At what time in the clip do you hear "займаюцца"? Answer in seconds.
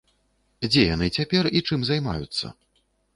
1.91-2.45